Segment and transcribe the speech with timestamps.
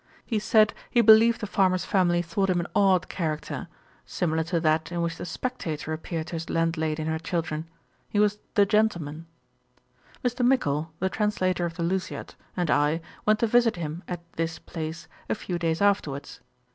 [0.25, 3.67] He said, he believed the farmer's family thought him an odd character,
[4.03, 7.69] similar to that in which the Spectator appeared to his landlady and her children:
[8.09, 9.27] he was The Gentleman.
[10.25, 10.43] Mr.
[10.43, 15.07] Mickle, the translator of The Lusiad, and I went to visit him at this place
[15.29, 16.39] a few days afterwards.